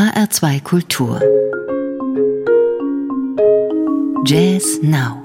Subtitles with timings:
[0.00, 1.20] HR2 Kultur.
[4.24, 5.22] Jazz Now.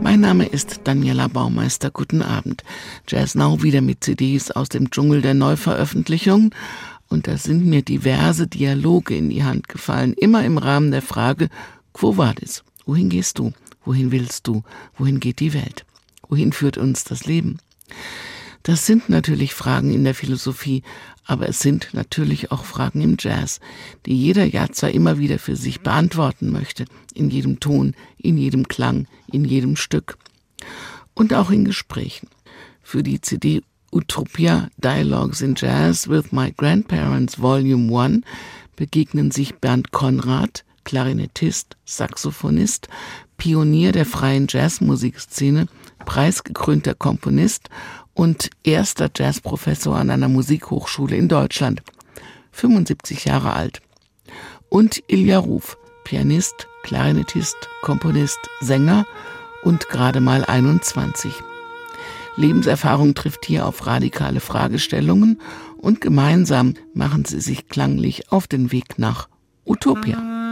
[0.00, 1.90] Mein Name ist Daniela Baumeister.
[1.90, 2.62] Guten Abend.
[3.08, 6.54] Jazz Now wieder mit CDs aus dem Dschungel der Neuveröffentlichung.
[7.08, 11.48] Und da sind mir diverse Dialoge in die Hand gefallen, immer im Rahmen der Frage,
[11.92, 12.62] Quo vadis?
[12.86, 13.52] Wohin gehst du?
[13.84, 14.62] Wohin willst du?
[14.96, 15.84] Wohin geht die Welt?
[16.28, 17.58] Wohin führt uns das Leben?
[18.64, 20.82] Das sind natürlich Fragen in der Philosophie,
[21.24, 23.60] aber es sind natürlich auch Fragen im Jazz,
[24.06, 29.06] die jeder Jazzer immer wieder für sich beantworten möchte, in jedem Ton, in jedem Klang,
[29.30, 30.18] in jedem Stück.
[31.14, 32.28] Und auch in Gesprächen.
[32.82, 38.24] Für die CD Utopia Dialogues in Jazz with My Grandparents Volume 1
[38.76, 42.88] begegnen sich Bernd Konrad, Klarinettist, Saxophonist,
[43.36, 45.66] Pionier der freien Jazzmusikszene,
[46.04, 47.68] preisgekrönter Komponist
[48.14, 51.82] und erster Jazzprofessor an einer Musikhochschule in Deutschland,
[52.52, 53.82] 75 Jahre alt.
[54.68, 59.04] Und Ilja Ruf, Pianist, Klarinettist, Komponist, Sänger
[59.62, 61.32] und gerade mal 21.
[62.36, 65.40] Lebenserfahrung trifft hier auf radikale Fragestellungen
[65.78, 69.28] und gemeinsam machen sie sich klanglich auf den Weg nach
[69.64, 70.43] Utopia.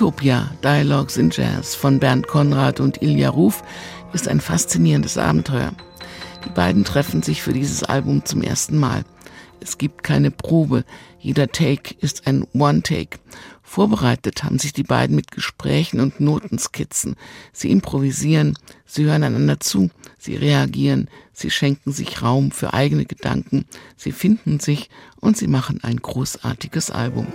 [0.00, 3.64] Utopia, Dialogues in Jazz von Bernd Konrad und Ilja Ruf
[4.12, 5.72] ist ein faszinierendes Abenteuer.
[6.44, 9.04] Die beiden treffen sich für dieses Album zum ersten Mal.
[9.58, 10.84] Es gibt keine Probe,
[11.18, 13.18] jeder Take ist ein One-Take.
[13.64, 17.16] Vorbereitet haben sich die beiden mit Gesprächen und Notenskizzen.
[17.52, 23.64] Sie improvisieren, sie hören einander zu, sie reagieren, sie schenken sich Raum für eigene Gedanken,
[23.96, 27.26] sie finden sich und sie machen ein großartiges Album.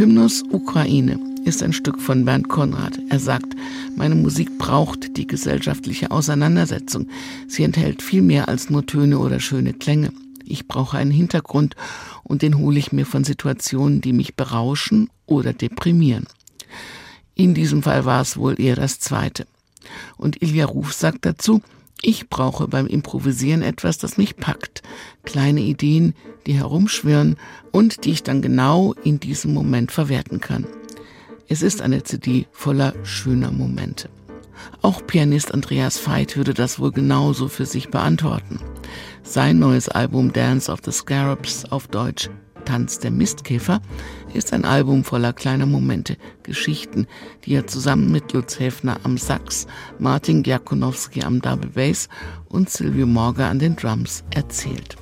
[0.00, 2.98] Hymnus Ukraine ist ein Stück von Bernd Konrad.
[3.10, 3.54] Er sagt,
[3.96, 7.06] meine Musik braucht die gesellschaftliche Auseinandersetzung.
[7.48, 10.10] Sie enthält viel mehr als nur Töne oder schöne Klänge.
[10.42, 11.76] Ich brauche einen Hintergrund
[12.22, 16.24] und den hole ich mir von Situationen, die mich berauschen oder deprimieren.
[17.34, 19.46] In diesem Fall war es wohl eher das Zweite.
[20.16, 21.60] Und Ilja Ruf sagt dazu,
[22.02, 24.82] ich brauche beim Improvisieren etwas, das mich packt.
[25.24, 26.14] Kleine Ideen,
[26.46, 27.36] die herumschwirren
[27.72, 30.66] und die ich dann genau in diesem Moment verwerten kann.
[31.48, 34.08] Es ist eine CD voller schöner Momente.
[34.82, 38.60] Auch Pianist Andreas Veit würde das wohl genauso für sich beantworten.
[39.22, 42.30] Sein neues Album Dance of the Scarabs auf Deutsch
[42.64, 43.80] Tanz der Mistkäfer
[44.34, 47.06] ist ein Album voller kleiner Momente, Geschichten,
[47.44, 49.66] die er zusammen mit Lutz Häfner am Sax,
[49.98, 52.08] Martin Giakonowski am Double Bass
[52.48, 54.96] und Silvio Morga an den Drums erzählt.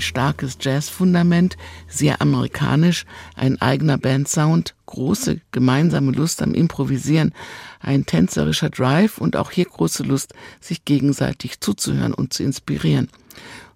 [0.00, 3.04] Ein starkes Jazzfundament, sehr amerikanisch,
[3.36, 7.34] ein eigener Bandsound, große gemeinsame Lust am Improvisieren,
[7.80, 13.08] ein tänzerischer Drive und auch hier große Lust, sich gegenseitig zuzuhören und zu inspirieren.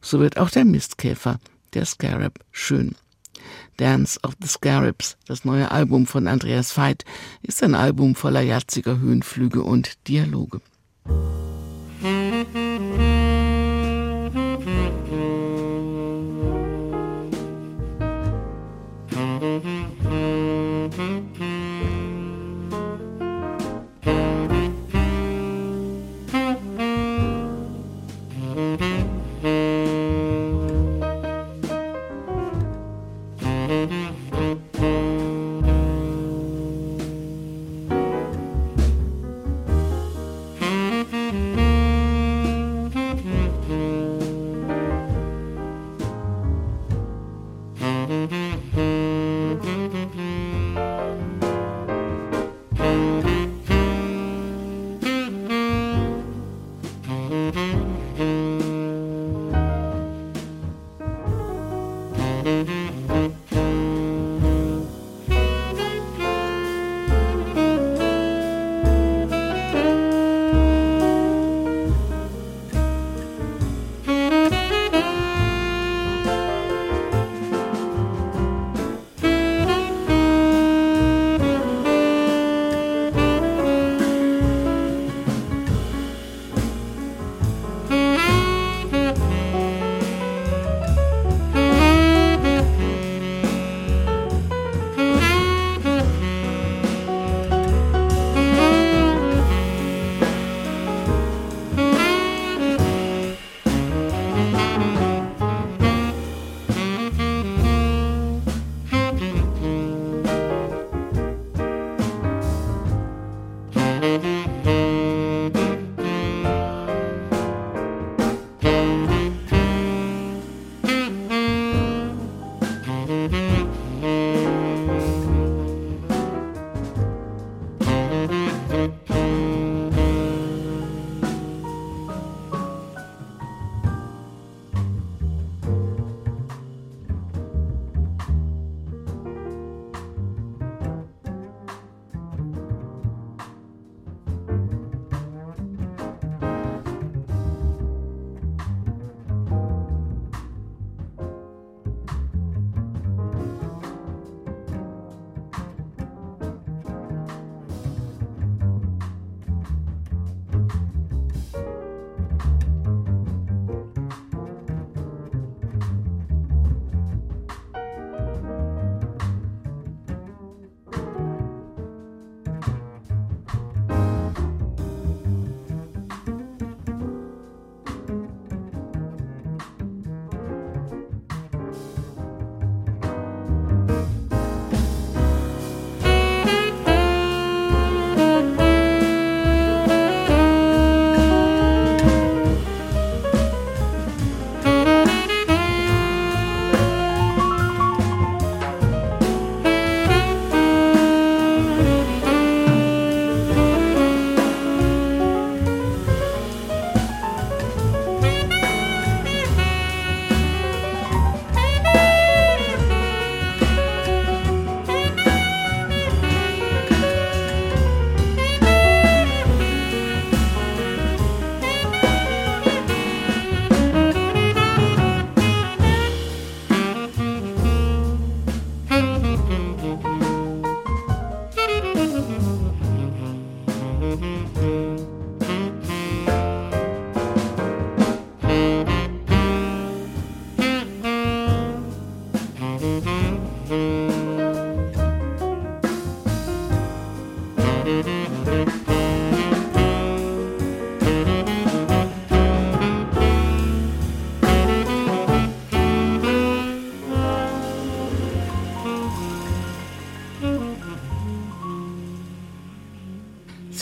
[0.01, 1.41] So wird auch der Mistkäfer,
[1.75, 2.95] der Scarab, schön.
[3.77, 7.05] Dance of the Scarabs, das neue Album von Andreas Veit,
[7.43, 10.63] ist ein Album voller jatziger Höhenflüge und Dialoge.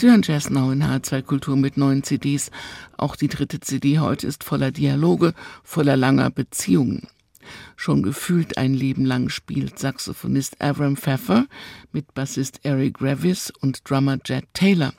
[0.03, 2.51] Sie hören Jazz Now in H2 Kultur mit neuen CDs.
[2.97, 7.07] Auch die dritte CD heute ist voller Dialoge, voller langer Beziehungen.
[7.77, 11.45] Schon gefühlt ein Leben lang spielt Saxophonist Avram Pfeffer
[11.93, 14.93] mit Bassist Eric Gravis und Drummer Jed Taylor.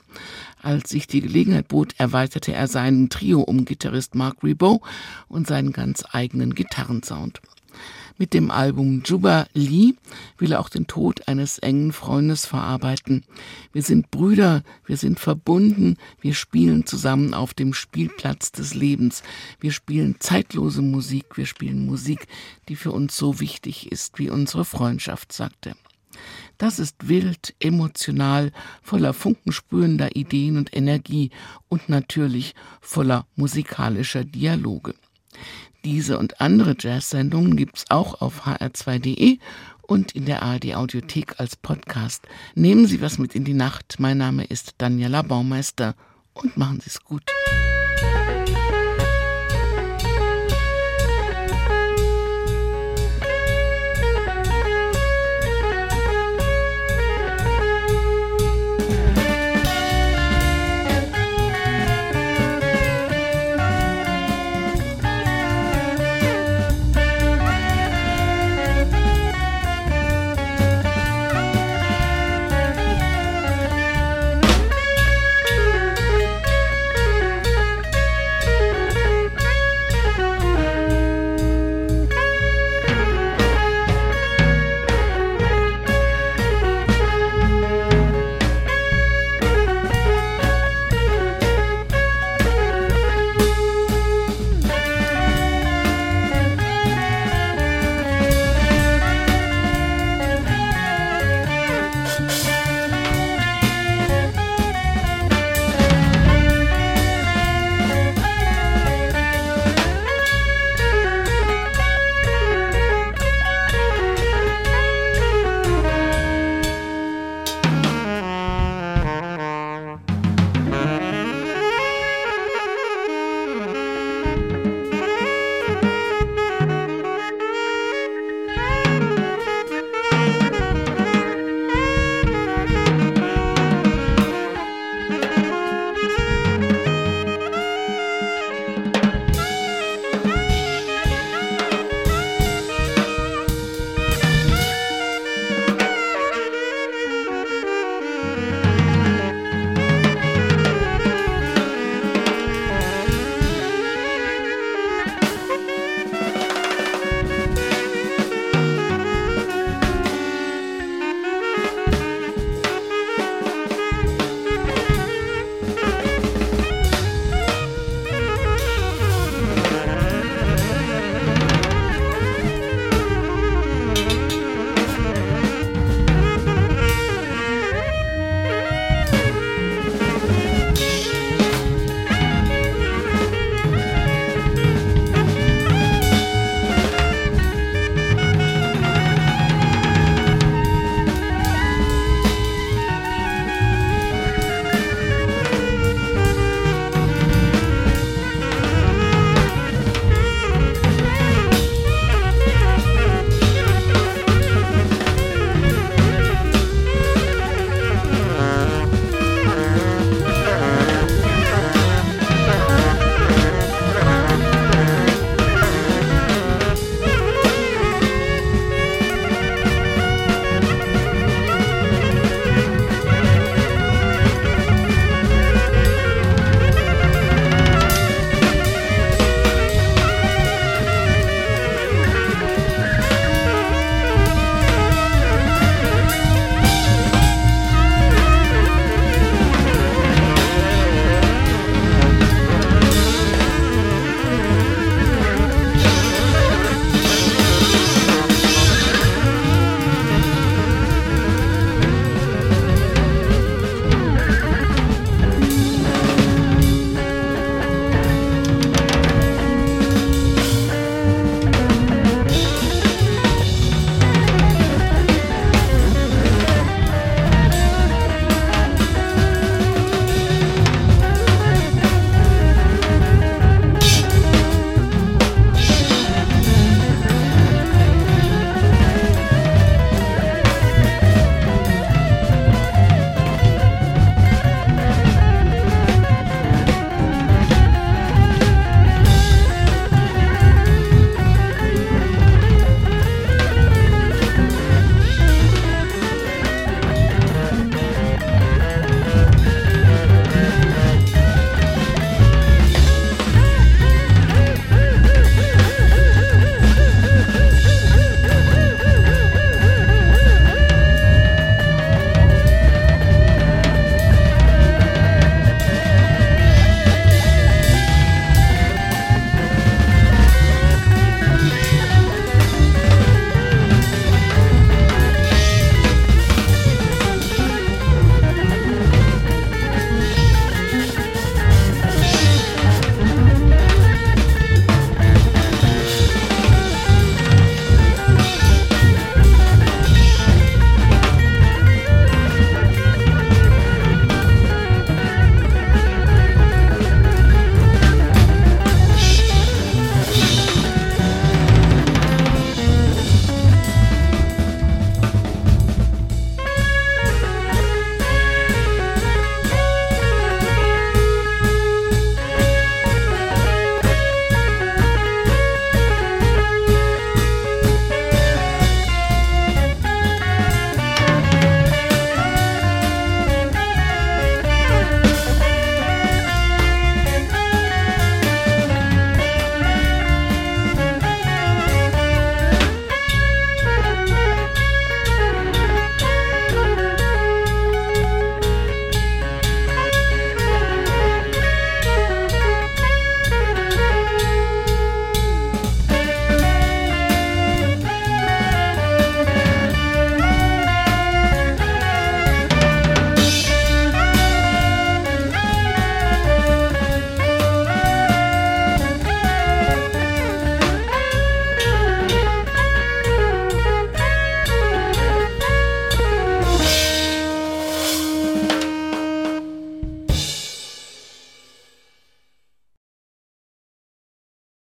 [0.63, 4.81] Als sich die Gelegenheit bot, erweiterte er seinen Trio um Gitarrist Mark Ribot
[5.27, 7.41] und seinen ganz eigenen Gitarrensound.
[8.17, 9.95] Mit dem Album Juba Lee
[10.37, 13.25] will er auch den Tod eines engen Freundes verarbeiten.
[13.73, 19.21] Wir sind Brüder, wir sind verbunden, wir spielen zusammen auf dem Spielplatz des Lebens.
[19.59, 22.27] Wir spielen zeitlose Musik, wir spielen Musik,
[22.69, 25.75] die für uns so wichtig ist wie unsere Freundschaft, sagte.
[26.57, 31.31] Das ist wild, emotional, voller funkensprühender Ideen und Energie
[31.67, 34.95] und natürlich voller musikalischer Dialoge.
[35.83, 39.37] Diese und andere Jazz-Sendungen gibt's auch auf hr2.de
[39.83, 42.27] und in der ARD Audiothek als Podcast.
[42.55, 43.95] Nehmen Sie was mit in die Nacht.
[43.99, 45.95] Mein Name ist Daniela Baumeister
[46.33, 47.23] und machen Sie es gut.